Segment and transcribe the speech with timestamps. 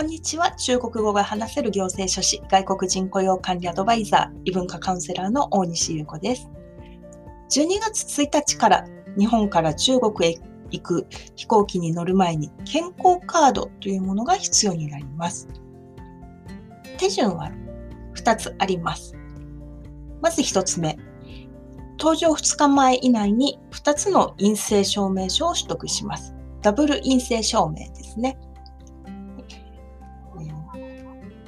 [0.00, 0.52] こんにちは。
[0.52, 6.48] 中国語が話せる行政書士、外国人雇用管理アドバイザー、異文化カウンセラーの大西優子です。
[7.50, 8.86] 12月1日から
[9.18, 10.38] 日本から中国へ
[10.70, 15.48] 行く飛行機に乗る前に健康カードというものが必要になります。
[16.96, 17.50] 手順は
[18.14, 19.14] 2つあります。
[20.22, 20.96] まず1つ目。
[21.98, 26.34] 搭乗2日前以内に2つの陰性証明書を取得します。
[26.62, 28.38] ダブル陰性証明ですね。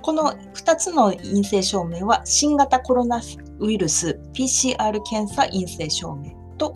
[0.02, 3.20] この2つの陰性証明は新型コロナ
[3.60, 6.74] ウイルス PCR 検査陰性証明と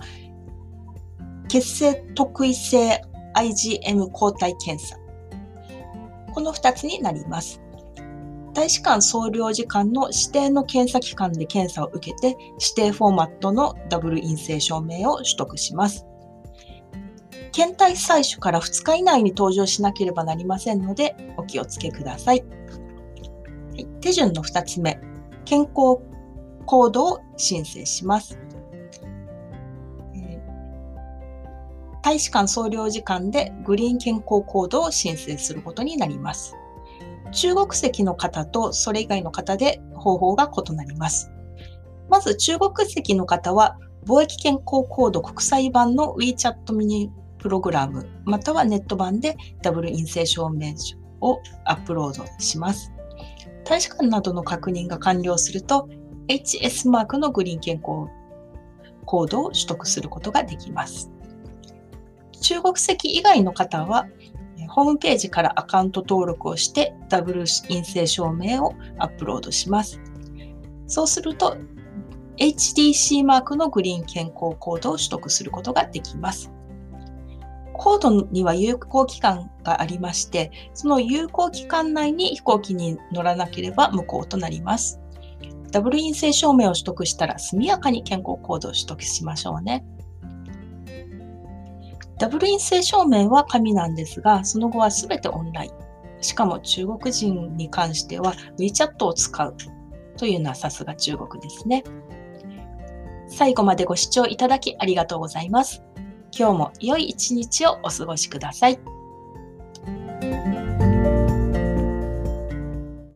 [1.49, 3.03] 血清特異性
[3.35, 4.97] IgM 抗体検査。
[6.33, 7.61] この2つになります。
[8.55, 16.07] 大使館総領事館の指定の検査機関で検査を受けて指定フォーマットのダブル陰性証明を取得します。
[17.53, 22.45] 検体採取から2日以内に登場しなければなりませんのでお気をつけください。
[24.01, 24.99] 手順の2つ目、
[25.45, 26.01] 健康
[26.67, 28.39] コードを申請します。
[32.03, 36.55] 大使館総領事館でグリーン健康コードを申請することになります。
[37.33, 41.33] 中国籍の方とそれ以外の方で方法が異なります。
[42.09, 52.93] まず中国籍の方は貿易健康コード国際版の WeChat ミニプログラムまたはネット版でダブル陰性証明書をアップロードします。
[53.69, 55.89] 大使館などの確認が完了すると、
[56.29, 58.11] HS マークのグリーン健康
[59.05, 61.11] コードを取得することができます。
[62.41, 64.07] 中国籍以外の方は、
[64.69, 70.01] ホームページからアカウント登録をしてダブル陰性証明をアップロードします。
[70.87, 71.57] そうすると
[72.39, 76.53] HDC マークのグリーン健康コードを取得することができます。
[77.77, 85.01] コードには有効期間がありまして、その有効期間内に飛行機に乗らなければ無効となります。
[85.71, 89.85] ダブル陰性証明を取得したら速やかに健康コードを取得しましょうね。
[92.19, 95.71] ダブル陰性証明は紙なんですが、その後は全てオンライン。
[96.23, 99.55] しかも中国人に関しては WeChat を使う
[100.17, 101.85] というのはさすが中国ですね。
[103.29, 105.83] 最後までご視聴いただきありがとうございます。
[106.39, 108.96] 今日も良い一日をお過ごしください。